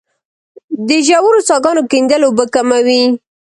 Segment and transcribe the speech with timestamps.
[0.87, 3.03] د ژورو څاګانو کیندل اوبه کموي